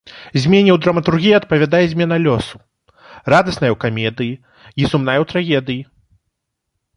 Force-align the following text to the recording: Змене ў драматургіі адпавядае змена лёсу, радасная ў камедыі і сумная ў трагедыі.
Змене 0.43 0.71
ў 0.75 0.81
драматургіі 0.85 1.33
адпавядае 1.39 1.81
змена 1.91 2.17
лёсу, 2.25 2.61
радасная 3.35 3.71
ў 3.75 3.79
камедыі 3.85 4.33
і 4.33 4.81
сумная 4.91 5.19
ў 5.23 5.31
трагедыі. 5.35 5.81